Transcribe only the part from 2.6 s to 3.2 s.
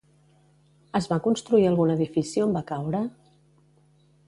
caure?